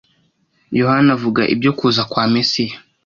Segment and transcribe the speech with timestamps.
[0.79, 2.77] Yohana avuga ibyo kuza kwa Mesiya